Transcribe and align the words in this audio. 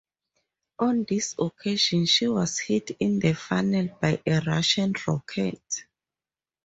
On 0.79 1.05
this 1.07 1.35
occasion 1.37 2.07
she 2.07 2.27
was 2.27 2.57
hit 2.57 2.89
in 2.99 3.19
the 3.19 3.35
funnel 3.35 3.95
by 4.01 4.19
a 4.25 4.39
Russian 4.39 4.93
rocket. 5.07 5.61